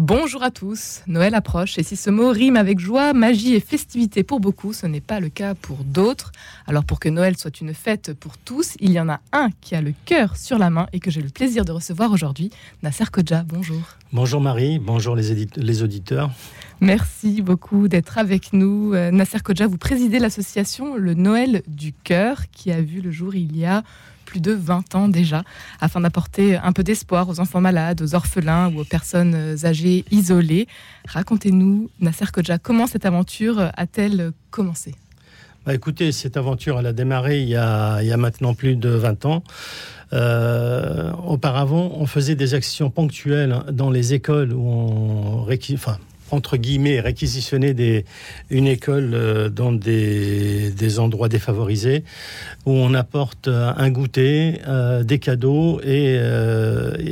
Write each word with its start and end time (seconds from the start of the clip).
Bonjour 0.00 0.44
à 0.44 0.52
tous, 0.52 1.02
Noël 1.08 1.34
approche 1.34 1.76
et 1.76 1.82
si 1.82 1.96
ce 1.96 2.08
mot 2.08 2.28
rime 2.28 2.54
avec 2.54 2.78
joie, 2.78 3.12
magie 3.14 3.54
et 3.54 3.60
festivité 3.60 4.22
pour 4.22 4.38
beaucoup, 4.38 4.72
ce 4.72 4.86
n'est 4.86 5.00
pas 5.00 5.18
le 5.18 5.28
cas 5.28 5.56
pour 5.56 5.78
d'autres. 5.78 6.30
Alors 6.68 6.84
pour 6.84 7.00
que 7.00 7.08
Noël 7.08 7.36
soit 7.36 7.60
une 7.60 7.74
fête 7.74 8.12
pour 8.14 8.38
tous, 8.38 8.76
il 8.78 8.92
y 8.92 9.00
en 9.00 9.08
a 9.08 9.18
un 9.32 9.48
qui 9.60 9.74
a 9.74 9.80
le 9.80 9.92
cœur 10.04 10.36
sur 10.36 10.56
la 10.56 10.70
main 10.70 10.86
et 10.92 11.00
que 11.00 11.10
j'ai 11.10 11.20
le 11.20 11.30
plaisir 11.30 11.64
de 11.64 11.72
recevoir 11.72 12.12
aujourd'hui, 12.12 12.50
Nasser 12.84 13.06
Kodja. 13.10 13.42
Bonjour. 13.42 13.80
Bonjour 14.12 14.40
Marie, 14.40 14.78
bonjour 14.78 15.16
les, 15.16 15.48
les 15.56 15.82
auditeurs. 15.82 16.30
Merci 16.80 17.42
beaucoup 17.42 17.88
d'être 17.88 18.18
avec 18.18 18.52
nous. 18.52 18.94
Euh, 18.94 19.10
Nasser 19.10 19.40
Kodja, 19.40 19.66
vous 19.66 19.78
présidez 19.78 20.20
l'association 20.20 20.94
Le 20.94 21.14
Noël 21.14 21.62
du 21.66 21.92
Cœur 21.92 22.42
qui 22.52 22.70
a 22.70 22.80
vu 22.80 23.00
le 23.00 23.10
jour 23.10 23.34
il 23.34 23.56
y 23.56 23.64
a 23.64 23.82
plus 24.28 24.40
de 24.40 24.52
20 24.52 24.94
ans 24.94 25.08
déjà, 25.08 25.42
afin 25.80 26.02
d'apporter 26.02 26.56
un 26.56 26.72
peu 26.72 26.84
d'espoir 26.84 27.30
aux 27.30 27.40
enfants 27.40 27.62
malades, 27.62 28.02
aux 28.02 28.14
orphelins 28.14 28.70
ou 28.72 28.80
aux 28.80 28.84
personnes 28.84 29.56
âgées 29.64 30.04
isolées. 30.10 30.68
Racontez-nous, 31.08 31.88
Nasser 32.00 32.26
Kodja, 32.30 32.58
comment 32.58 32.86
cette 32.86 33.06
aventure 33.06 33.72
a-t-elle 33.74 34.32
commencé? 34.50 34.94
Bah 35.64 35.74
écoutez, 35.74 36.12
cette 36.12 36.36
aventure, 36.36 36.78
elle 36.78 36.86
a 36.86 36.92
démarré 36.92 37.40
il 37.40 37.48
y 37.48 37.56
a, 37.56 38.00
il 38.02 38.08
y 38.08 38.12
a 38.12 38.16
maintenant 38.18 38.54
plus 38.54 38.76
de 38.76 38.90
20 38.90 39.24
ans. 39.24 39.42
Euh, 40.12 41.10
auparavant, 41.26 41.92
on 41.96 42.06
faisait 42.06 42.34
des 42.34 42.54
actions 42.54 42.90
ponctuelles 42.90 43.54
dans 43.72 43.90
les 43.90 44.14
écoles 44.14 44.52
où 44.52 44.66
on, 44.66 45.46
enfin, 45.74 45.98
entre 46.30 46.56
guillemets, 46.56 47.00
réquisitionner 47.00 48.04
une 48.50 48.66
école 48.66 49.10
euh, 49.14 49.48
dans 49.48 49.72
des, 49.72 50.98
endroits 50.98 51.28
défavorisés 51.28 52.04
où 52.66 52.72
on 52.72 52.94
apporte 52.94 53.48
euh, 53.48 53.72
un 53.76 53.90
goûter, 53.90 54.60
euh, 54.66 55.02
des 55.02 55.18
cadeaux 55.18 55.80
et, 55.82 56.18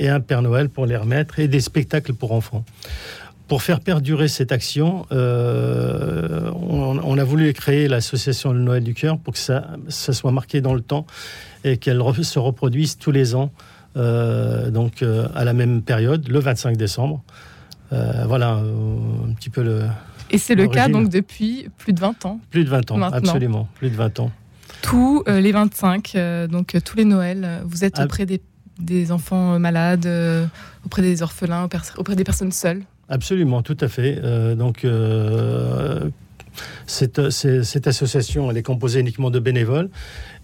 un 0.08 0.20
Père 0.20 0.42
Noël 0.42 0.68
pour 0.68 0.86
les 0.86 0.96
remettre 0.96 1.40
et 1.40 1.48
des 1.48 1.60
spectacles 1.60 2.14
pour 2.14 2.32
enfants. 2.32 2.64
Pour 3.48 3.62
faire 3.62 3.80
perdurer 3.80 4.28
cette 4.28 4.50
action, 4.50 5.06
on, 5.10 7.18
a 7.18 7.24
voulu 7.24 7.52
créer 7.52 7.88
l'association 7.88 8.52
Le 8.52 8.60
Noël 8.60 8.82
du 8.82 8.94
Cœur 8.94 9.18
pour 9.18 9.34
que 9.34 9.38
ça, 9.38 9.68
ça 9.88 10.12
soit 10.12 10.32
marqué 10.32 10.60
dans 10.60 10.74
le 10.74 10.80
temps 10.80 11.06
et 11.64 11.76
qu'elle 11.76 12.00
se 12.22 12.38
reproduise 12.38 12.98
tous 12.98 13.12
les 13.12 13.34
ans, 13.34 13.52
donc 13.94 15.04
à 15.34 15.44
la 15.44 15.52
même 15.52 15.82
période, 15.82 16.28
le 16.28 16.40
25 16.40 16.76
décembre. 16.76 17.22
Euh, 17.92 18.24
voilà 18.26 18.50
un 18.52 19.32
petit 19.34 19.50
peu 19.50 19.62
le. 19.62 19.82
Et 20.30 20.38
c'est 20.38 20.54
le 20.54 20.66
cas 20.66 20.88
donc 20.88 21.08
depuis 21.08 21.68
plus 21.78 21.92
de 21.92 22.00
20 22.00 22.26
ans. 22.26 22.40
Plus 22.50 22.64
de 22.64 22.70
20 22.70 22.90
ans, 22.90 23.02
absolument, 23.02 23.68
plus 23.74 23.90
de 23.90 23.96
20 23.96 24.20
ans. 24.20 24.30
Tous 24.82 25.22
euh, 25.28 25.40
les 25.40 25.52
25, 25.52 26.12
euh, 26.14 26.46
donc 26.46 26.76
tous 26.84 26.96
les 26.96 27.04
Noëls, 27.04 27.62
vous 27.64 27.84
êtes 27.84 27.98
auprès 27.98 28.26
des, 28.26 28.40
des, 28.78 29.10
enfants 29.12 29.58
malades, 29.58 30.08
auprès 30.84 31.02
des 31.02 31.22
orphelins, 31.22 31.68
auprès 31.96 32.16
des 32.16 32.24
personnes 32.24 32.52
seules. 32.52 32.82
Absolument, 33.08 33.62
tout 33.62 33.76
à 33.80 33.88
fait. 33.88 34.20
donc 34.56 34.84
cette, 36.86 37.30
cette, 37.30 37.86
association, 37.86 38.50
elle 38.50 38.56
est 38.56 38.62
composée 38.62 39.00
uniquement 39.00 39.30
de 39.30 39.38
bénévoles. 39.38 39.90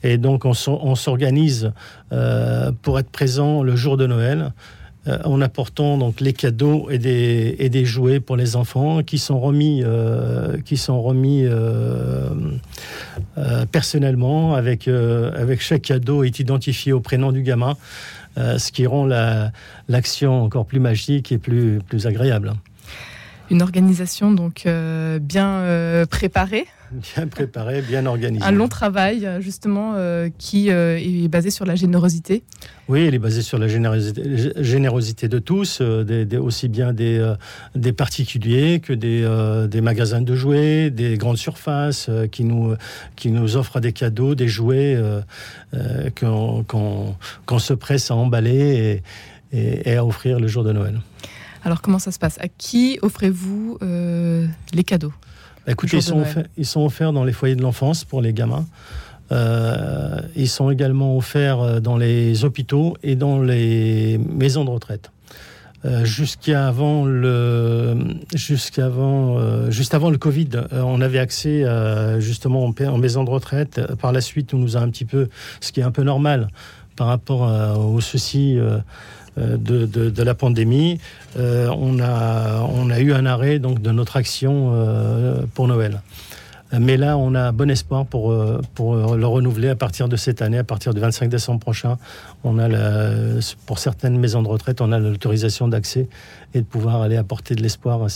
Et 0.05 0.17
donc, 0.17 0.45
on 0.45 0.55
s'organise 0.55 1.73
pour 2.83 2.98
être 2.98 3.11
présent 3.11 3.63
le 3.63 3.75
jour 3.75 3.97
de 3.97 4.07
Noël. 4.07 4.53
Euh, 5.08 5.19
en 5.25 5.41
apportant 5.41 5.98
donc 5.98 6.20
les 6.20 6.33
cadeaux 6.33 6.89
et 6.89 6.98
des, 6.98 7.56
et 7.58 7.69
des 7.69 7.84
jouets 7.84 8.20
pour 8.20 8.36
les 8.36 8.55
enfants 8.55 9.03
qui 9.03 9.19
sont 9.19 9.41
remis, 9.41 9.83
euh, 9.84 10.58
qui 10.64 10.77
sont 10.77 11.03
remis 11.03 11.42
euh, 11.45 12.28
personnellement 13.73 14.55
avec, 14.55 14.86
avec 14.86 15.61
chaque 15.61 15.83
cadeau 15.83 16.23
est 16.23 16.39
identifié 16.39 16.92
au 16.92 17.00
prénom 17.00 17.33
du 17.33 17.42
gamin, 17.42 17.77
ce 18.36 18.70
qui 18.70 18.86
rend 18.86 19.08
l'action 19.89 20.45
encore 20.45 20.67
plus 20.67 20.80
magique 20.80 21.33
et 21.33 21.39
plus, 21.39 21.80
plus 21.80 22.07
agréable. 22.07 22.52
Une 23.52 23.63
organisation 23.63 24.33
donc 24.33 24.67
bien 25.20 26.05
préparée 26.11 26.67
bien 26.92 27.27
préparé, 27.27 27.83
bien 27.83 28.07
organisé. 28.07 28.45
Un 28.45 28.52
long 28.52 28.68
travail, 28.68 29.29
justement, 29.40 29.95
euh, 29.96 30.29
qui 30.39 30.70
euh, 30.70 30.98
est 30.98 31.29
basé 31.29 31.51
sur 31.51 31.64
la 31.64 31.74
générosité. 31.74 32.42
Oui, 32.89 33.07
il 33.07 33.14
est 33.14 33.18
basé 33.18 33.42
sur 33.42 33.58
la 33.58 33.68
générosité, 33.68 34.52
générosité 34.62 35.29
de 35.29 35.39
tous, 35.39 35.79
euh, 35.80 36.05
des, 36.05 36.36
aussi 36.36 36.68
bien 36.68 36.92
des, 36.92 37.35
des 37.74 37.92
particuliers 37.92 38.80
que 38.80 38.92
des, 38.92 39.80
magasins 39.80 40.20
de 40.20 40.35
jouets, 40.35 40.91
des 40.91 41.17
grandes 41.17 41.39
surfaces 41.39 42.11
qui, 42.30 42.45
nous, 42.45 42.74
qui 43.17 43.30
nous 43.30 43.57
offrent 43.57 43.80
des 43.80 43.92
cadeaux, 43.92 44.35
des 44.35 44.48
jouets 44.48 44.98
qu'on 46.20 47.58
se 47.58 47.74
presse 47.74 48.11
à 48.11 48.14
emballer 48.14 49.02
et, 49.52 49.91
et, 49.91 49.96
à 49.96 50.05
offrir 50.05 50.39
le 50.39 50.48
jour 50.48 50.64
de 50.64 50.73
Noël. 50.73 51.01
Alors 51.64 51.80
comment 51.80 51.98
ça 51.98 52.12
se 52.12 52.18
passe? 52.18 52.39
À 52.40 52.48
qui 52.48 52.98
offrez-vous 53.02 53.78
les 53.80 54.84
cadeaux? 54.84 55.12
Bah, 55.67 55.73
écoutez, 55.73 55.98
ils 55.98 56.02
sont, 56.02 56.20
offerts, 56.20 56.46
ils 56.56 56.67
sont, 56.67 56.84
offerts, 56.84 57.12
dans 57.12 57.24
les 57.24 57.33
foyers 57.33 57.55
de 57.55 57.62
l'enfance 57.62 58.05
pour 58.05 58.20
les 58.20 58.33
gamins. 58.33 58.67
Euh, 59.30 60.20
ils 60.36 60.48
sont 60.48 60.70
également 60.70 61.17
offerts 61.17 61.61
euh, 61.61 61.80
dans 61.80 61.96
les 61.96 62.45
hôpitaux 62.45 62.96
et 63.02 63.17
dans 63.17 63.40
les 63.40 64.18
maisons 64.18 64.64
de 64.64 64.70
retraite. 64.70 65.11
Euh, 65.85 66.05
jusqu'à 66.05 66.69
avant 66.69 67.05
le 67.05 67.97
jusqu'avant 68.35 69.37
euh, 69.39 69.70
juste 69.70 69.95
avant 69.95 70.11
le 70.11 70.19
Covid, 70.19 70.51
euh, 70.55 70.83
on 70.83 71.01
avait 71.01 71.19
accès 71.19 71.65
justement 72.19 72.65
en, 72.65 72.98
maison 72.98 73.25
de 73.25 73.31
retraite. 73.31 73.81
Par 74.01 74.13
la 74.13 74.21
suite, 74.21 74.55
on 74.55 74.59
nous 74.59 74.77
a 74.77 74.81
un 74.81 74.89
petit 74.89 75.05
peu, 75.05 75.29
ce 75.61 75.73
qui 75.73 75.81
est 75.81 75.85
un 75.85 75.91
peu 75.91 76.03
normal 76.03 76.48
par 76.97 77.07
rapport 77.07 77.42
aux 77.79 78.01
soucis 78.01 78.59
euh, 79.39 79.57
de, 79.57 79.87
de, 79.87 80.23
la 80.23 80.35
pandémie, 80.35 81.01
euh, 81.39 81.75
on, 81.79 82.01
a, 82.01 82.61
on 82.69 82.91
a 82.91 83.01
eu 83.01 83.15
un 83.15 83.25
arrêt 83.25 83.59
donc, 83.59 83.81
de 83.81 83.91
notre 83.91 84.19
action 84.19 84.73
euh, 84.75 85.45
pour 85.55 85.69
Noël. 85.69 86.03
Mais 86.79 86.97
là, 86.97 87.19
on 87.19 87.35
a 87.35 87.53
bon 87.53 87.71
espoir 87.71 88.07
pour, 88.07 88.35
pour 88.75 89.17
le 89.17 89.27
renouveler 89.27 89.69
à 89.69 89.77
partir 89.77 90.09
de 90.09 90.17
cette 90.17 90.41
année, 90.41 90.59
à 90.59 90.65
partir 90.65 90.95
du 90.95 91.01
25 91.01 91.29
décembre 91.29 91.61
prochain. 91.61 91.99
On 92.45 92.59
a 92.59 92.69
pour 93.67 93.79
certaines 93.79 94.19
maisons 94.19 94.43
de 94.43 94.49
retraite, 94.49 94.81
on 94.81 94.91
a 94.93 94.99
l'autorisation 94.99 95.69
d'accès 95.69 96.09
et 96.55 96.61
de 96.61 96.67
pouvoir 96.67 97.03
aller 97.03 97.17
apporter 97.17 97.55
de 97.55 97.63
l'espoir 97.63 98.01
à, 98.03 98.07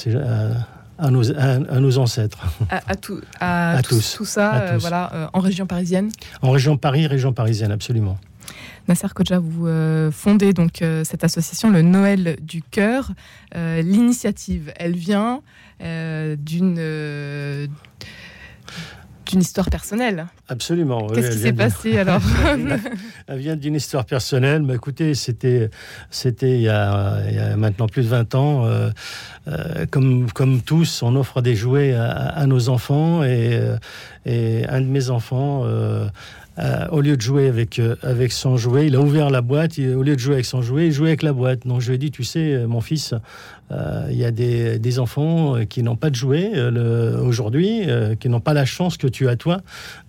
à, 1.05 1.11
nos, 1.11 1.31
à, 1.39 1.59
nos, 1.59 1.99
ancêtres. 1.99 2.39
À, 2.71 2.97
tout, 2.97 3.21
à, 3.41 3.81
tous. 3.87 4.15
Tout 4.17 4.25
ça, 4.25 4.77
voilà, 4.79 5.31
en 5.35 5.41
région 5.41 5.67
parisienne 5.67 6.11
En 6.41 6.51
région 6.51 6.79
Paris, 6.79 7.07
région 7.07 7.33
parisienne, 7.33 7.73
absolument. 7.73 8.17
Nasser 8.89 9.09
Kodja, 9.13 9.41
vous 9.41 9.67
euh, 9.67 10.13
fondez 10.13 10.53
donc 10.53 10.81
euh, 10.81 11.03
cette 11.03 11.25
association, 11.25 11.71
le 11.71 11.83
Noël 11.83 12.37
du 12.41 12.63
cœur. 12.63 13.11
Euh, 13.55 13.83
l'initiative, 13.83 14.73
elle 14.77 14.97
vient 14.97 15.43
d'une 15.81 16.79
d'une 19.27 19.41
histoire 19.41 19.69
personnelle. 19.71 20.27
Absolument. 20.49 21.09
Qu'est-ce 21.09 21.33
qui 21.33 21.39
s'est 21.39 21.53
passé 21.53 21.99
alors 21.99 22.23
Elle 23.27 23.39
vient 23.39 23.57
d'une 23.57 23.75
histoire 23.75 24.05
personnelle. 24.05 24.63
Mais 24.63 24.75
écoutez, 24.75 25.15
c'était 25.15 25.69
c'était 26.11 26.57
il, 26.57 26.63
y 26.63 26.69
a 26.69 27.57
maintenant 27.57 27.89
plus 27.89 28.03
de 28.03 28.09
20 28.09 28.35
ans. 28.37 28.69
comme 29.91 30.31
comme 30.31 30.61
tous, 30.63 31.03
on 31.03 31.17
offre 31.17 31.43
des 31.43 31.57
jouets 31.57 31.95
à, 31.95 32.47
nos 32.47 32.69
enfants 32.69 33.25
et, 33.25 33.61
et 34.27 34.67
un 34.69 34.81
de 34.81 34.87
mes 34.87 35.11
enfants 35.11 35.63
euh, 35.65 36.07
au 36.91 37.01
lieu 37.01 37.17
de 37.17 37.23
jouer 37.23 37.49
avec, 37.49 37.79
euh, 37.79 37.97
avec 38.03 38.33
son 38.33 38.57
jouet, 38.57 38.87
il 38.87 38.97
a 38.97 39.01
ouvert 39.01 39.29
la 39.31 39.43
boîte, 39.43 39.79
au 39.79 40.03
lieu 40.03 40.15
de 40.15 40.21
jouer 40.21 40.35
avec 40.35 40.47
son 40.47 40.63
jouet, 40.63 40.87
il 40.87 40.93
jouait 40.93 41.09
avec 41.09 41.23
la 41.23 41.33
boîte. 41.33 41.67
Donc 41.67 41.81
je 41.81 41.89
lui 41.89 41.97
ai 41.97 41.99
dit, 41.99 42.11
tu 42.11 42.25
sais, 42.25 42.55
euh, 42.55 42.67
mon 42.67 42.81
fils, 42.81 43.15
il 44.11 44.17
y 44.17 44.25
a 44.25 44.31
des, 44.31 44.79
des 44.79 44.99
enfants 45.01 45.57
qui 45.69 45.83
n'ont 45.83 45.97
pas 45.97 46.09
de 46.09 46.15
jouet 46.15 46.53
aujourd'hui, 47.21 47.81
qui 48.21 48.29
n'ont 48.29 48.39
pas 48.39 48.55
la 48.55 48.65
chance 48.65 48.97
que 48.97 49.09
tu 49.09 49.29
as 49.29 49.35
toi 49.35 49.61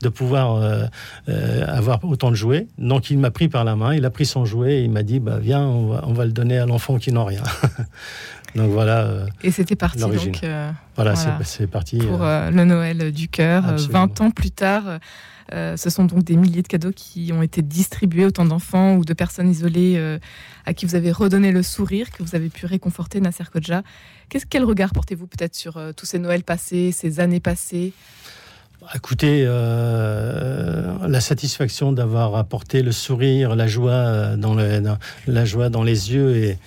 de 0.03 0.09
pouvoir 0.09 0.61
avoir 1.66 2.03
autant 2.03 2.29
de 2.29 2.35
jouets. 2.35 2.67
Donc 2.78 3.09
il 3.09 3.17
m'a 3.17 3.32
pris 3.32 3.47
par 3.47 3.64
la 3.64 3.76
main, 3.76 3.96
il 3.96 4.05
a 4.05 4.11
pris 4.11 4.28
son 4.28 4.46
jouet 4.46 4.82
et 4.82 4.84
il 4.84 4.91
m'a 4.91 5.02
dit, 5.02 5.20
bah, 5.20 5.40
viens, 5.41 5.61
on 5.61 5.88
va, 5.88 6.03
on 6.05 6.14
va 6.14 6.26
le 6.26 6.34
donner 6.34 6.59
à 6.59 6.67
l'enfant 6.67 7.00
qui 7.00 7.11
n'a 7.11 7.23
rien. 7.23 7.41
donc 8.55 8.70
voilà. 8.70 9.26
et 9.41 9.50
c'était 9.50 9.76
parti 9.76 10.02
donc. 10.02 10.40
voilà, 10.96 11.16
c'est 11.16 11.66
parti. 11.66 11.97
Pour 11.97 12.20
le 12.20 12.64
Noël 12.64 13.11
du 13.11 13.28
cœur, 13.28 13.64
20 13.76 14.22
ans 14.22 14.29
plus 14.29 14.52
tard. 14.52 15.00
Euh, 15.53 15.78
ce 15.78 15.90
sont 15.90 16.05
donc 16.05 16.23
des 16.23 16.35
milliers 16.35 16.61
de 16.61 16.67
cadeaux 16.67 16.91
qui 16.91 17.32
ont 17.34 17.41
été 17.41 17.61
distribués, 17.61 18.26
autant 18.26 18.46
d'enfants 18.46 18.96
ou 18.96 19.05
de 19.05 19.14
personnes 19.14 19.49
isolées 19.49 19.96
euh, 19.97 20.20
à 20.66 20.73
qui 20.73 20.85
vous 20.85 20.96
avez 20.96 21.11
redonné 21.11 21.52
le 21.52 21.64
sourire, 21.64 22.11
que 22.11 22.23
vous 22.23 22.35
avez 22.35 22.49
pu 22.49 22.66
réconforter, 22.66 23.22
Nasser 23.22 23.46
Kodja. 23.52 23.84
quel 24.49 24.64
regard 24.66 24.91
portez-vous 24.91 25.28
peut-être 25.28 25.55
sur 25.55 25.78
euh, 25.78 25.91
tous 25.94 26.05
ces 26.05 26.20
Noëls 26.20 26.44
passés, 26.44 26.91
ces 26.91 27.20
années 27.20 27.40
passées? 27.40 27.94
Bah, 28.82 28.88
Écoutez, 28.96 29.46
la 29.46 31.22
satisfaction 31.22 31.93
d'avoir 31.93 32.35
apporté 32.35 32.84
le 32.84 32.91
sourire, 32.91 33.55
la 33.55 33.67
joie 33.67 34.35
dans, 34.35 34.53
la 34.53 35.46
joie 35.46 35.70
dans 35.70 35.84
les 35.84 36.14
yeux 36.14 36.35
et 36.35 36.58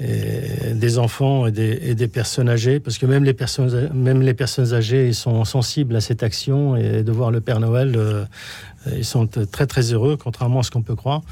des 0.00 0.98
enfants 0.98 1.46
et 1.46 1.50
des, 1.52 2.08
personnes 2.08 2.48
âgées, 2.48 2.78
parce 2.78 2.98
que 2.98 3.06
même 3.06 3.24
les 3.24 3.34
personnes, 3.34 3.90
même 3.92 4.22
les 4.22 4.34
personnes 4.34 4.72
âgées 4.72 5.08
ils 5.08 5.14
sont 5.14 5.44
sensibles 5.44 5.96
à 5.96 6.00
cette 6.00 6.22
action 6.22 6.76
et 6.76 7.02
de 7.02 7.12
voir 7.12 7.32
le 7.32 7.40
Père 7.40 7.58
Noël, 7.58 7.96
euh, 8.88 8.96
ils 8.96 9.04
sont 9.04 9.26
très 9.26 9.66
très 9.66 9.92
heureux, 9.92 10.16
contrairement 10.16 10.60
à 10.60 10.62
ce 10.62 10.70
qu'on 10.70 10.82
peut 10.82 10.94
croire. 10.94 11.22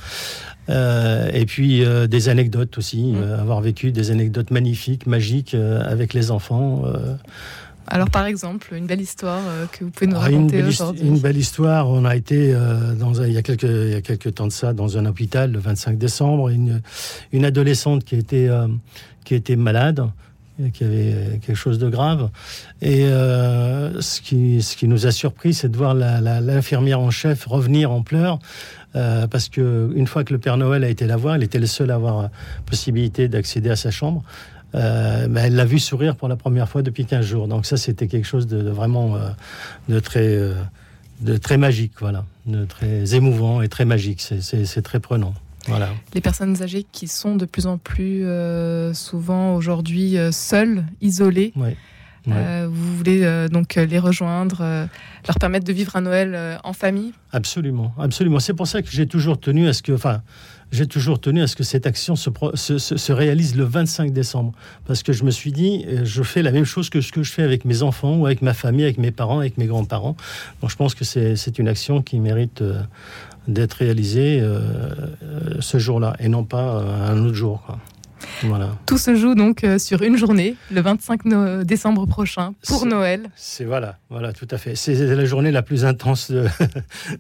Euh, 0.69 1.31
et 1.33 1.47
puis 1.47 1.85
euh, 1.85 2.07
des 2.07 2.29
anecdotes 2.29 2.77
aussi, 2.77 3.13
mmh. 3.13 3.41
avoir 3.41 3.61
vécu 3.61 3.93
des 3.93 4.11
anecdotes 4.11 4.51
magnifiques, 4.51 5.07
magiques 5.07 5.55
avec 5.55 6.13
les 6.15 6.31
enfants. 6.31 6.83
Alors, 7.89 8.11
par 8.11 8.27
exemple, 8.27 8.75
une 8.75 8.87
belle 8.87 9.01
histoire 9.01 9.43
que 9.73 9.85
vous 9.85 9.91
pouvez 9.91 10.07
nous 10.07 10.17
ah, 10.17 10.21
raconter 10.21 10.63
aujourd'hui 10.63 11.07
Une 11.07 11.19
belle 11.19 11.37
histoire. 11.37 11.89
On 11.89 12.05
a 12.05 12.17
été, 12.17 12.53
dans 12.99 13.15
il, 13.25 13.33
y 13.33 13.39
a 13.39 13.43
quelques, 13.43 13.63
il 13.63 13.91
y 13.91 13.95
a 13.95 14.01
quelques 14.01 14.35
temps 14.35 14.47
de 14.47 14.53
ça, 14.53 14.73
dans 14.73 14.99
un 14.99 15.07
hôpital 15.07 15.53
le 15.53 15.59
25 15.59 15.97
décembre. 15.97 16.49
Une, 16.49 16.83
une 17.33 17.45
adolescente 17.45 18.05
qui 18.05 18.17
était, 18.17 18.49
qui 19.25 19.35
était 19.35 19.57
malade, 19.57 20.09
qui 20.73 20.85
avait 20.85 21.39
quelque 21.45 21.55
chose 21.55 21.79
de 21.79 21.89
grave. 21.89 22.31
Et 22.83 23.05
ce, 23.07 24.21
qui, 24.21 24.63
ce 24.63 24.77
qui 24.77 24.89
nous 24.89 25.07
a 25.07 25.11
surpris, 25.11 25.55
c'est 25.55 25.69
de 25.69 25.77
voir 25.77 25.95
l'infirmière 25.95 27.01
en 27.01 27.11
chef 27.11 27.47
revenir 27.47 27.91
en 27.91 28.03
pleurs. 28.03 28.39
parce 28.93 29.49
que 29.49 29.93
une 29.95 30.07
fois 30.07 30.25
que 30.25 30.33
le 30.33 30.39
Père 30.39 30.57
Noël 30.57 30.85
a 30.85 30.89
été 30.89 31.07
la 31.07 31.17
voir, 31.17 31.35
elle 31.35 31.43
était 31.43 31.59
le 31.59 31.67
seul 31.67 31.91
à 31.91 31.95
avoir 31.95 32.31
possibilité 32.65 33.29
d'accéder 33.29 33.71
à 33.71 33.77
sa 33.77 33.91
chambre. 33.91 34.23
Euh, 34.75 35.29
elle 35.37 35.55
l'a 35.55 35.65
vu 35.65 35.79
sourire 35.79 36.17
pour 36.17 36.29
la 36.29 36.37
première 36.37 36.69
fois 36.69 36.83
depuis 36.83 37.07
15 37.07 37.25
jours. 37.25 37.49
Donc 37.49 37.67
ça, 37.67 37.77
c'était 37.77 38.09
quelque 38.09 38.27
chose 38.27 38.47
de, 38.47 38.69
vraiment 38.69 39.17
euh, 39.17 39.31
de 39.89 40.01
très, 40.01 40.27
euh, 40.27 40.55
de 41.21 41.37
très 41.37 41.57
magique, 41.57 41.93
voilà, 42.01 42.25
de 42.47 42.65
très 42.65 43.15
émouvant 43.15 43.63
et 43.63 43.69
très 43.69 43.85
magique. 43.85 44.21
C'est 44.21 44.83
très 44.83 45.01
prenant. 45.01 45.35
Voilà. 45.69 45.89
Les 46.15 46.21
personnes 46.21 46.63
âgées 46.63 46.87
qui 46.93 47.09
sont 47.09 47.35
de 47.35 47.45
plus 47.45 47.67
en 47.67 47.77
plus 47.77 48.25
souvent 48.95 49.57
aujourd'hui 49.57 50.17
seules, 50.31 50.85
isolées. 51.01 51.53
Vous 52.27 52.97
voulez 52.97 53.49
donc 53.49 53.75
les 53.75 53.99
rejoindre, 53.99 54.59
leur 55.27 55.37
permettre 55.39 55.65
de 55.65 55.73
vivre 55.73 55.97
un 55.97 56.03
Noël 56.03 56.59
en 56.65 56.73
famille? 56.73 57.13
Absolument, 57.33 57.95
absolument. 57.99 58.41
C'est 58.41 58.55
pour 58.55 58.67
ça 58.67 58.83
que 58.83 58.91
j'ai 58.91 59.07
toujours 59.07 59.39
tenu 59.39 59.69
à 59.69 59.73
ce 59.73 59.83
que, 59.83 59.93
enfin, 59.93 60.23
j'ai 60.73 60.87
toujours 60.87 61.21
tenu 61.21 61.43
à 61.43 61.47
ce 61.47 61.57
que 61.57 61.63
cette 61.63 61.87
action 61.87 62.17
se, 62.17 62.31
se, 62.79 63.13
réalise 63.13 63.57
le 63.57 63.65
25 63.65 64.13
décembre. 64.13 64.53
Parce 64.85 65.03
que 65.03 65.13
je 65.13 65.25
me 65.25 65.31
suis 65.31 65.53
dit, 65.53 65.85
euh, 65.87 66.05
je 66.05 66.23
fais 66.23 66.43
la 66.43 66.51
même 66.51 66.65
chose 66.65 66.91
que 66.91 67.01
ce 67.01 67.13
que 67.13 67.23
je 67.23 67.31
fais 67.31 67.43
avec 67.43 67.65
mes 67.65 67.83
enfants 67.83 68.17
ou 68.17 68.27
avec 68.27 68.43
ma 68.43 68.55
famille, 68.55 68.85
avec 68.85 68.99
mes 68.99 69.13
parents, 69.13 69.39
avec 69.39 69.59
mes 69.59 69.67
grands-parents. 69.67 70.17
Donc 70.61 70.71
je 70.71 70.77
pense 70.77 70.95
que 70.95 71.05
c'est 71.05 71.59
une 71.59 71.69
action 71.69 72.03
qui 72.03 72.19
mérite 72.19 72.63
euh, 72.63 72.81
d'être 73.47 73.75
réalisée 73.75 74.41
euh, 74.41 74.91
ce 75.61 75.79
jour-là 75.79 76.17
et 76.19 76.29
non 76.29 76.45
pas 76.45 76.83
un 76.83 77.25
autre 77.25 77.35
jour. 77.35 77.63
Quoi. 77.65 77.79
Tout 78.87 78.99
se 78.99 79.15
joue 79.15 79.35
donc 79.35 79.65
euh, 79.65 79.79
sur 79.79 80.03
une 80.03 80.17
journée, 80.17 80.57
le 80.71 80.81
25 80.81 81.65
décembre 81.65 82.07
prochain, 82.07 82.55
pour 82.67 82.87
Noël. 82.87 83.29
C'est 83.37 83.65
voilà, 83.65 83.99
voilà, 84.11 84.33
tout 84.33 84.49
à 84.51 84.59
fait. 84.59 84.75
C'est 84.75 84.95
la 84.95 85.25
journée 85.25 85.51
la 85.51 85.63
plus 85.63 85.85
intense 85.85 86.31
de, 86.31 86.47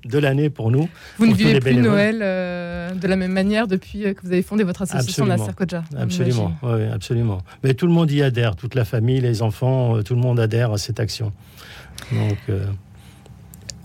l'année 0.18 0.50
pour 0.50 0.70
nous. 0.70 0.88
Vous 1.18 1.26
ne 1.26 1.34
vivez 1.34 1.60
plus 1.60 1.76
Noël 1.76 2.20
euh, 2.22 2.92
de 2.92 3.08
la 3.08 3.16
même 3.16 3.32
manière 3.32 3.66
depuis 3.66 4.04
euh, 4.04 4.14
que 4.14 4.22
vous 4.22 4.32
avez 4.32 4.42
fondé 4.42 4.64
votre 4.64 4.82
association 4.82 5.26
La 5.26 5.38
Sarkoja. 5.38 5.84
Absolument, 5.96 6.52
oui, 6.62 6.84
absolument. 6.92 7.38
Mais 7.62 7.74
tout 7.74 7.86
le 7.86 7.92
monde 7.92 8.10
y 8.10 8.22
adhère, 8.22 8.56
toute 8.56 8.74
la 8.74 8.84
famille, 8.84 9.20
les 9.20 9.42
enfants, 9.42 10.02
tout 10.02 10.14
le 10.14 10.20
monde 10.20 10.40
adhère 10.40 10.72
à 10.72 10.78
cette 10.78 11.00
action. 11.00 11.32
Donc. 12.12 12.38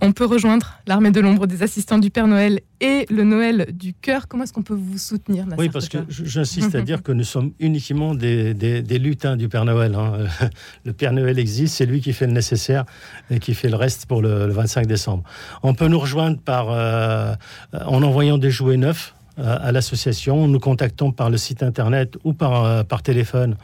On 0.04 0.14
peut 0.14 0.26
rejoindre 0.26 0.80
l'armée 0.88 1.12
de 1.12 1.20
l'ombre 1.20 1.46
des 1.46 1.62
assistants 1.62 2.00
du 2.00 2.10
Père 2.10 2.26
Noël 2.26 2.62
et 2.80 3.06
le 3.12 3.24
Noël 3.24 3.68
du 3.72 3.94
cœur. 3.94 4.28
Comment 4.28 4.46
est-ce 4.46 4.54
qu'on 4.54 4.64
peut 4.64 4.74
vous 4.74 4.98
soutenir 4.98 5.46
Oui, 5.60 5.70
parce 5.70 5.90
que 5.90 6.00
j'insiste 6.10 6.74
à 6.74 6.82
dire 6.82 7.04
que 7.04 7.12
nous 7.12 7.24
sommes 7.24 7.52
uniquement 7.60 8.16
des, 8.16 8.54
lutins 8.98 9.38
du 9.38 9.48
Père 9.48 9.64
Noël. 9.64 9.94
Hein. 9.94 10.26
Le 10.86 10.94
Père 10.94 11.14
Noël 11.14 11.38
existe, 11.38 11.76
c'est 11.76 11.86
lui 11.86 12.02
qui 12.02 12.14
fait 12.14 12.26
le 12.26 12.34
nécessaire 12.34 12.86
et 13.30 13.38
qui 13.38 13.54
fait 13.54 13.70
le 13.70 13.76
reste 13.76 14.08
pour 14.08 14.24
le, 14.24 14.48
25 14.48 14.88
décembre. 14.88 15.24
On 15.62 15.76
peut 15.76 15.88
nous 15.88 16.00
rejoindre 16.00 16.40
par, 16.40 16.72
euh, 16.72 17.36
en 17.74 18.02
envoyant 18.02 18.40
des 18.40 18.50
jouets 18.50 18.78
neufs 18.78 19.14
à 19.38 19.72
l'association. 19.72 20.48
Nous 20.48 20.60
contactons 20.60 21.12
par 21.12 21.30
le 21.30 21.38
site 21.38 21.64
internet 21.64 22.18
ou 22.24 22.34
par, 22.34 22.66
euh, 22.66 22.84
par 22.84 23.02
téléphone 23.02 23.56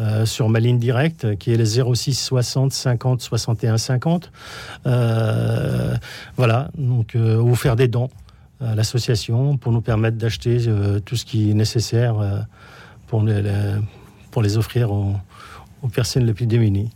euh, 0.00 0.26
sur 0.26 0.48
ma 0.48 0.58
ligne 0.58 0.78
directe 0.78 1.36
qui 1.36 1.52
est 1.52 1.56
le 1.56 1.64
06 1.64 2.14
60 2.14 2.72
50 2.72 3.20
61 3.20 3.78
50. 3.78 4.32
Euh, 4.86 5.94
voilà, 6.36 6.68
donc 6.76 7.14
euh, 7.14 7.40
ou 7.40 7.54
faire 7.54 7.76
des 7.76 7.86
dons 7.86 8.10
à 8.60 8.74
l'association 8.74 9.56
pour 9.56 9.70
nous 9.70 9.80
permettre 9.80 10.16
d'acheter 10.16 10.58
tout 11.04 11.16
ce 11.16 11.24
qui 11.24 11.50
est 11.50 11.54
nécessaire 11.54 12.46
pour 13.08 13.22
les, 13.22 13.42
pour 14.30 14.42
les 14.42 14.56
offrir 14.56 14.90
aux, 14.90 15.12
aux 15.82 15.88
personnes 15.88 16.24
les 16.24 16.32
plus 16.32 16.46
démunies. 16.46 16.90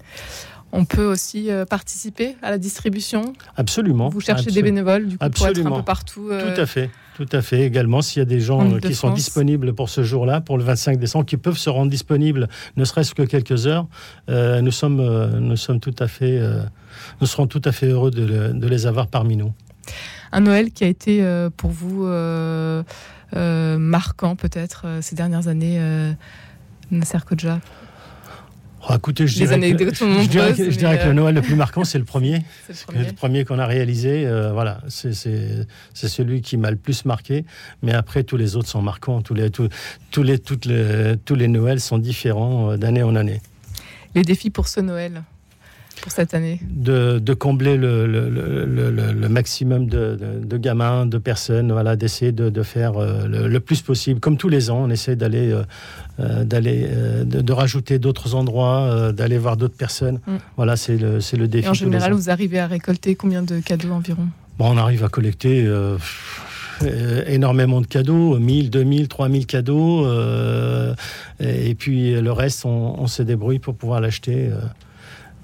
On 0.73 0.85
peut 0.85 1.07
aussi 1.07 1.49
participer 1.71 2.37
à 2.43 2.51
la 2.51 2.59
distribution. 2.59 3.33
Absolument. 3.57 4.09
Vous 4.11 4.21
cherchez 4.21 4.51
des 4.51 4.63
bénévoles 4.63 5.09
du 5.09 5.19
coup 5.19 5.25
Absolument. 5.25 5.53
pour 5.53 5.61
être 5.61 5.75
un 5.75 5.81
peu 5.81 5.85
partout. 5.85 6.29
Tout 6.29 6.61
à 6.61 6.67
fait. 6.67 6.91
Tout 7.19 7.27
à 7.33 7.43
fait. 7.43 7.63
Également, 7.63 8.01
s'il 8.01 8.21
y 8.21 8.23
a 8.23 8.27
des 8.27 8.39
gens 8.39 8.79
qui 8.79 8.95
sont 8.95 9.11
disponibles 9.11 9.75
pour 9.75 9.89
ce 9.89 10.05
jour-là, 10.05 10.41
pour 10.41 10.57
le 10.57 10.63
25 10.63 11.01
décembre, 11.01 11.27
qui 11.27 11.37
peuvent 11.37 11.59
se 11.59 11.69
rendre 11.69 11.91
disponibles, 11.91 12.47
ne 12.77 12.85
serait-ce 12.85 13.13
que 13.13 13.25
quelques 13.25 13.67
heures, 13.67 13.89
euh, 14.31 14.61
nous 14.61 14.71
sommes, 14.71 15.01
euh, 15.01 15.41
nous 15.41 15.57
sommes 15.57 15.81
tout 15.81 15.97
à 15.99 16.07
fait, 16.07 16.39
euh, 16.39 16.63
nous 17.21 17.27
serons 17.27 17.49
tout 17.49 17.61
à 17.65 17.73
fait 17.73 17.89
heureux 17.89 18.13
de, 18.13 18.65
les 18.69 18.87
avoir 18.87 19.09
parmi 19.09 19.37
nous. 19.37 19.53
Un 20.31 20.43
Noël 20.43 20.71
qui 20.71 20.85
a 20.85 20.87
été 20.87 21.21
pour 21.57 21.71
vous 21.71 22.07
marquant 23.33 24.37
peut-être 24.37 24.87
ces 25.01 25.17
dernières 25.17 25.49
années, 25.49 25.81
Nasser 26.93 27.19
Kodja 27.27 27.59
Oh, 28.89 28.95
écoutez, 28.95 29.27
je 29.27 29.35
dirais, 29.35 29.59
que, 29.59 29.67
je, 29.67 30.79
dirais 30.79 30.99
que, 30.99 31.07
le 31.07 31.13
Noël 31.13 31.35
le 31.35 31.43
plus 31.43 31.57
marquant, 31.57 31.85
c'est 31.85 31.99
le 31.99 32.05
premier. 32.15 32.43
C'est 32.73 32.87
le 32.93 33.13
premier, 33.13 33.45
qu'on 33.45 33.59
a 33.59 33.67
réalisé. 33.67 34.25
Euh, 34.27 34.53
voilà, 34.53 34.81
c'est 34.89 35.13
celui 35.95 36.43
qui 36.43 36.57
m'a 36.57 36.71
le 36.71 36.77
plus 36.77 37.05
marqué. 37.05 37.45
Mais 37.83 37.93
après, 37.93 38.23
tous 38.23 38.37
les 38.37 38.57
autres 38.57 38.69
sont 38.69 38.83
marquants. 38.83 39.21
Tous 39.21 39.35
les, 39.35 39.51
tous, 39.51 39.69
les, 40.23 40.39
toutes 40.39 40.65
les, 40.67 41.15
tous 41.25 41.35
les 41.35 41.49
Noëls 41.49 41.81
sont 41.81 41.99
différents 41.99 42.73
euh, 42.73 42.77
d'année 42.77 43.03
en 43.03 43.17
année. 43.17 43.41
Les 44.15 44.23
défis 44.23 44.51
pour 44.51 44.69
ce 44.69 44.81
Noël? 44.81 45.23
Pour 46.01 46.13
cette 46.13 46.35
année 46.35 46.61
de, 46.63 47.35
combler 47.35 47.77
le, 47.77 48.07
le, 48.07 49.29
maximum 49.29 49.87
de, 49.89 50.57
gamins, 50.57 51.07
de 51.07 51.19
personnes, 51.19 51.73
voilà, 51.73 51.97
d'essayer 51.97 52.33
de, 52.33 52.63
faire 52.63 52.97
euh, 52.97 53.27
le, 53.27 53.61
plus 53.61 53.83
possible. 53.83 54.21
Comme 54.21 54.37
tous 54.37 54.49
les 54.49 54.71
ans, 54.71 54.83
on 54.85 54.91
essaie 54.91 55.17
d'aller, 55.17 55.53
euh, 55.53 55.63
euh, 56.21 56.45
d'aller, 56.45 56.89
de, 57.25 57.53
rajouter 57.53 57.99
d'autres 57.99 58.35
endroits, 58.35 59.13
d'aller 59.13 59.39
voir 59.39 59.57
d'autres 59.57 59.77
personnes. 59.77 60.21
Mm. 60.27 60.37
Voilà, 60.57 60.77
c'est 60.77 60.97
le, 60.97 61.21
c'est 61.21 61.37
le 61.37 61.49
défi. 61.49 61.69
en 61.69 61.75
général, 61.75 62.13
vous 62.13 62.31
arrivez 62.31 62.59
à 62.59 62.67
récolter 62.67 63.15
combien 63.15 63.43
de 63.43 63.61
cadeaux 63.61 63.93
environ? 63.93 64.29
Bon, 64.59 64.73
On 64.73 64.77
arrive 64.77 65.05
à 65.05 65.09
collecter. 65.09 65.69
énormément 67.27 67.81
de 67.81 67.87
cadeaux, 67.87 68.39
1000, 68.39 68.71
2000, 68.71 69.09
3000 69.09 69.47
cadeaux, 69.47 70.07
et 71.41 71.75
puis 71.75 72.21
le 72.21 72.33
reste, 72.33 72.65
on, 72.65 73.07
se 73.07 73.23
débrouille 73.23 73.59
pour 73.59 73.75
pouvoir 73.75 74.01
l'acheter 74.01 74.29
et, 74.29 74.49
euh, 74.49 74.61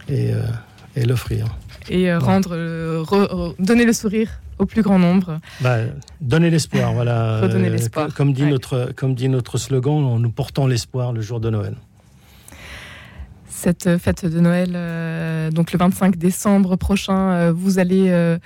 et 0.08 1.04
l'offrir. 1.04 1.46
Et 1.90 2.10
euh, 2.10 2.18
rendre, 2.18 2.50
euh, 2.52 3.52
donner 3.58 3.84
le 3.84 3.92
sourire 3.92 4.40
au 4.58 4.66
plus 4.66 4.82
grand 4.82 4.98
nombre. 4.98 5.40
Bah, 5.60 5.78
donner 6.20 6.50
l'espoir, 6.50 6.92
voilà. 6.94 7.40
Redonner 7.40 7.70
l'espoir. 7.70 8.08
Comme, 8.14 8.32
dit 8.32 8.44
notre, 8.44 8.92
comme 8.96 9.14
dit 9.14 9.28
notre 9.28 9.58
slogan, 9.58 10.18
nous 10.18 10.30
portons 10.30 10.66
l'espoir 10.66 11.12
le 11.12 11.20
jour 11.20 11.40
de 11.40 11.50
Noël. 11.50 11.76
Cette 13.48 13.96
fête 13.98 14.26
de 14.26 14.40
Noël, 14.40 14.72
donc 15.52 15.72
le 15.72 15.78
25 15.78 16.16
décembre 16.16 16.76
prochain, 16.76 17.50
vous 17.50 17.78
allez 17.78 18.10
euh, 18.10 18.36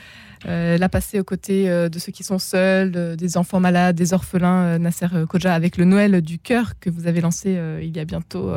la 0.45 0.89
passer 0.89 1.21
aux 1.21 1.25
côtés 1.25 1.69
euh, 1.69 1.89
de 1.89 1.99
ceux 1.99 2.13
qui 2.13 2.23
sont 2.23 2.39
seuls, 2.39 3.17
des 3.17 3.37
enfants 3.37 3.61
malades, 3.61 3.97
des 3.97 4.15
orphelins, 4.15 4.65
euh, 4.65 4.79
Nasser 4.79 5.07
Koja, 5.29 5.55
avec 5.55 5.77
le 5.77 5.85
Noël 5.85 6.21
du 6.21 6.39
cœur 6.39 6.79
que 6.81 6.91
vous 6.91 7.07
avez 7.07 7.21
lancé 7.21 7.59
il 7.83 7.97
y 7.97 8.01
a 8.01 8.05
bientôt, 8.05 8.53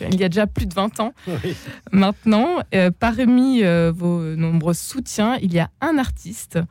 il 0.00 0.20
y 0.20 0.24
a 0.24 0.28
déjà 0.28 0.46
plus 0.46 0.66
de 0.66 0.74
20 0.74 1.00
ans. 1.00 1.14
Maintenant, 1.92 2.60
parmi 2.98 3.62
vos 3.94 4.22
nombreux 4.36 4.74
soutiens, 4.74 5.36
il 5.42 5.52
y 5.52 5.58
a 5.58 5.70
un 5.80 5.98
artiste 5.98 6.56
euh, 6.56 6.62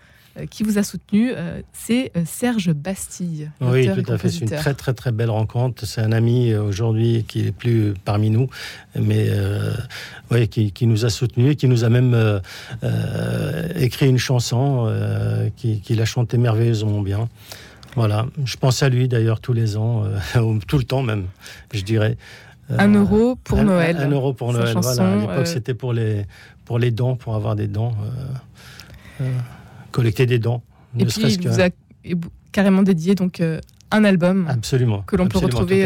qui 0.49 0.63
vous 0.63 0.77
a 0.77 0.83
soutenu, 0.83 1.31
euh, 1.31 1.61
c'est 1.71 2.11
euh, 2.17 2.23
Serge 2.25 2.73
Bastille. 2.73 3.49
Oui, 3.61 3.87
tout 3.87 4.11
à 4.11 4.17
fait. 4.17 4.29
C'est 4.29 4.41
une 4.41 4.49
très 4.49 4.73
très 4.73 4.93
très 4.93 5.11
belle 5.11 5.29
rencontre. 5.29 5.85
C'est 5.85 6.01
un 6.01 6.11
ami 6.11 6.53
aujourd'hui 6.53 7.23
qui 7.27 7.47
est 7.47 7.51
plus 7.51 7.93
parmi 8.03 8.29
nous, 8.29 8.49
mais 8.99 9.29
oui, 10.31 10.47
qui, 10.47 10.71
qui, 10.71 10.87
nous 10.87 11.05
a 11.05 11.09
soutenu 11.09 11.51
et 11.51 11.55
qui 11.55 11.67
nous 11.67 11.83
a 11.83 11.89
même 11.89 12.41
écrit 13.75 14.07
une 14.07 14.17
chanson 14.17 14.93
qu'il 15.55 15.81
qui 15.81 15.99
a 15.99 16.05
chantée 16.05 16.37
merveilleusement 16.37 17.01
bien. 17.01 17.29
Voilà, 17.95 18.25
je 18.43 18.57
pense 18.57 18.83
à 18.83 18.89
lui 18.89 19.07
d'ailleurs 19.07 19.39
tous 19.39 19.53
les 19.53 19.77
ans, 19.77 20.03
tout 20.67 20.77
le 20.77 20.83
temps 20.83 21.01
même, 21.01 21.27
je 21.73 21.81
dirais. 21.81 22.17
un 22.69 22.93
euro 22.93 23.37
pour 23.37 23.63
Noël. 23.63 23.97
Un, 23.97 24.09
euro 24.09 24.33
pour 24.33 24.51
Noël, 24.51 24.75
voilà. 24.81 25.13
À 25.13 25.15
l'époque, 25.15 25.47
c'était 25.47 25.73
pour 25.73 25.93
les, 25.93 26.25
pour 26.65 26.77
les 26.77 26.91
dents, 26.91 27.15
pour 27.15 27.35
avoir 27.35 27.55
des 27.55 27.67
dents 27.67 27.95
collecter 29.95 30.25
des 30.25 30.39
dons. 30.39 30.61
Et 30.99 31.05
puis, 31.05 31.21
il 31.21 31.47
vous 31.47 31.61
a 31.61 31.69
carrément 32.51 32.83
dédié 32.83 33.15
donc 33.15 33.39
euh, 33.39 33.59
un 33.91 34.03
album. 34.03 34.47
Absolument. 34.49 35.01
Que 35.07 35.15
l'on 35.15 35.27
peut 35.27 35.39
retrouver 35.39 35.85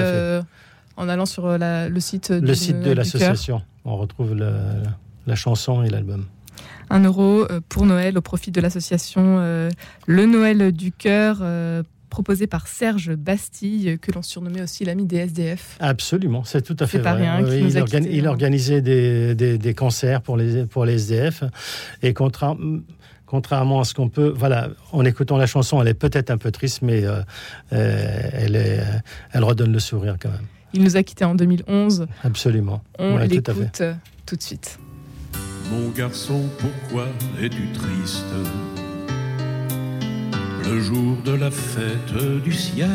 en 0.97 1.07
allant 1.07 1.25
sur 1.25 1.57
le 1.57 1.99
site 1.99 2.29
le 2.29 2.55
site 2.55 2.81
de 2.81 2.91
l'association. 2.91 3.61
On 3.85 3.97
retrouve 3.97 4.35
la 4.35 5.35
chanson 5.35 5.83
et 5.83 5.89
l'album. 5.89 6.25
Un 6.91 7.03
euro 7.03 7.45
pour 7.69 7.85
Noël 7.85 8.17
au 8.17 8.21
profit 8.21 8.51
de 8.51 8.59
l'association 8.61 9.37
Le 10.07 10.25
Noël 10.25 10.71
du 10.71 10.91
Cœur 10.91 11.43
proposé 12.09 12.47
par 12.47 12.67
Serge 12.67 13.15
Bastille, 13.15 13.97
que 14.01 14.11
l'on 14.11 14.21
surnommait 14.21 14.61
aussi 14.61 14.83
l'ami 14.83 15.05
des 15.05 15.17
SDF. 15.17 15.77
Absolument, 15.79 16.43
c'est 16.43 16.61
tout 16.61 16.75
à 16.79 16.87
fait 16.87 16.97
vrai. 16.97 17.13
Rien, 17.13 17.41
il, 17.41 17.69
il, 18.11 18.25
hein. 18.25 18.29
organisait 18.29 18.81
des, 18.81 19.35
des, 19.35 19.73
concerts 19.73 20.21
pour 20.21 20.35
les, 20.35 20.65
pour 20.65 20.85
les 20.85 20.93
SDF. 20.95 21.43
Et 22.01 22.13
contrairement 22.13 22.79
à 23.33 23.83
ce 23.83 23.93
qu'on 23.93 24.09
peut, 24.09 24.33
voilà, 24.35 24.69
en 24.91 25.05
écoutant 25.05 25.37
la 25.37 25.45
chanson, 25.45 25.81
elle 25.81 25.87
est 25.87 25.93
peut-être 25.93 26.29
un 26.31 26.37
peu 26.37 26.51
triste, 26.51 26.81
mais 26.81 27.03
euh, 27.03 27.21
euh, 27.73 28.29
elle, 28.33 28.55
est, 28.55 28.81
elle 29.31 29.43
redonne 29.43 29.71
le 29.71 29.79
sourire 29.79 30.17
quand 30.19 30.29
même. 30.29 30.45
Il 30.73 30.83
nous 30.83 30.97
a 30.97 31.03
quittés 31.03 31.25
en 31.25 31.35
2011. 31.35 32.07
Absolument. 32.23 32.83
On 32.99 33.17
l'écoute 33.17 33.45
tout, 33.45 33.83
tout 34.25 34.35
de 34.35 34.41
suite. 34.41 34.79
Mon 35.71 35.89
garçon, 35.89 36.45
pourquoi 36.59 37.07
es-tu 37.41 37.67
triste? 37.73 38.25
Le 40.65 40.79
jour 40.79 41.17
de 41.23 41.31
la 41.31 41.51
fête 41.51 42.43
du 42.43 42.53
ciel, 42.53 42.89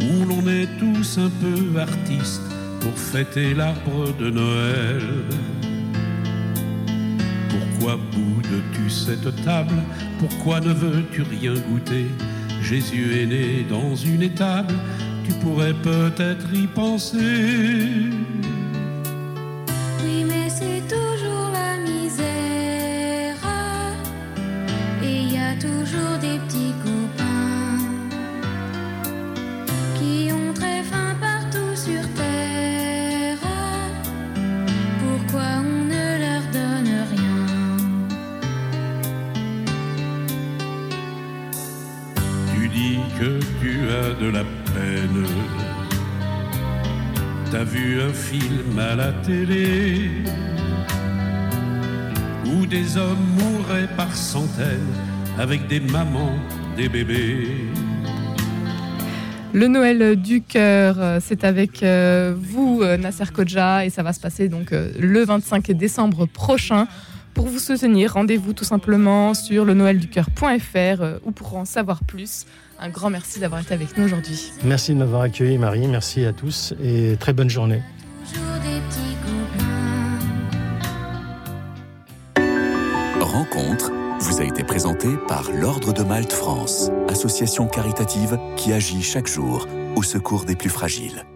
où 0.00 0.24
l'on 0.24 0.46
est 0.48 0.68
tous 0.78 1.18
un 1.18 1.30
peu 1.30 1.80
artistes 1.80 2.42
pour 2.80 2.98
fêter 2.98 3.54
l'arbre 3.54 4.16
de 4.18 4.30
Noël. 4.30 5.02
Pourquoi 7.78 7.96
boudes-tu 7.96 8.88
cette 8.88 9.44
table? 9.44 9.74
Pourquoi 10.18 10.60
ne 10.60 10.72
veux-tu 10.72 11.22
rien 11.22 11.52
goûter? 11.54 12.06
Jésus 12.62 13.20
est 13.20 13.26
né 13.26 13.66
dans 13.68 13.94
une 13.94 14.22
étable, 14.22 14.74
tu 15.24 15.32
pourrais 15.34 15.74
peut-être 15.74 16.54
y 16.54 16.66
penser. 16.68 17.18
que 25.60 26.05
T'as 47.56 47.64
vu 47.64 48.02
un 48.02 48.12
film 48.12 48.78
à 48.78 48.94
la 48.94 49.12
télé 49.24 50.10
où 52.44 52.66
des 52.66 52.98
hommes 52.98 53.26
mouraient 53.38 53.88
par 53.96 54.14
centaines 54.14 54.92
avec 55.38 55.66
des 55.66 55.80
mamans, 55.80 56.34
des 56.76 56.90
bébés. 56.90 57.70
Le 59.54 59.68
Noël 59.68 60.16
du 60.16 60.42
cœur, 60.42 60.96
euh, 60.98 61.18
c'est 61.22 61.44
avec 61.44 61.82
euh, 61.82 62.34
vous, 62.38 62.80
euh, 62.82 62.98
Nasser 62.98 63.24
Kodja, 63.32 63.86
et 63.86 63.88
ça 63.88 64.02
va 64.02 64.12
se 64.12 64.20
passer 64.20 64.50
donc 64.50 64.72
le 64.72 65.24
25 65.24 65.70
décembre 65.70 66.26
prochain. 66.26 66.86
Pour 67.36 67.48
vous 67.48 67.58
soutenir, 67.58 68.14
rendez-vous 68.14 68.54
tout 68.54 68.64
simplement 68.64 69.34
sur 69.34 69.66
le 69.66 69.74
noelducoeur.fr 69.74 71.20
ou 71.22 71.32
pour 71.32 71.54
en 71.54 71.66
savoir 71.66 72.02
plus. 72.02 72.46
Un 72.80 72.88
grand 72.88 73.10
merci 73.10 73.40
d'avoir 73.40 73.60
été 73.60 73.74
avec 73.74 73.98
nous 73.98 74.06
aujourd'hui. 74.06 74.52
Merci 74.64 74.94
de 74.94 74.98
m'avoir 75.00 75.20
accueilli, 75.20 75.58
Marie. 75.58 75.86
Merci 75.86 76.24
à 76.24 76.32
tous 76.32 76.72
et 76.82 77.14
très 77.20 77.34
bonne 77.34 77.50
journée. 77.50 77.82
Rencontre 83.20 83.92
vous 84.20 84.40
a 84.40 84.44
été 84.44 84.64
présentée 84.64 85.14
par 85.28 85.52
l'Ordre 85.52 85.92
de 85.92 86.02
Malte 86.02 86.32
France, 86.32 86.90
association 87.10 87.66
caritative 87.66 88.38
qui 88.56 88.72
agit 88.72 89.02
chaque 89.02 89.26
jour 89.26 89.68
au 89.94 90.02
secours 90.02 90.46
des 90.46 90.56
plus 90.56 90.70
fragiles. 90.70 91.26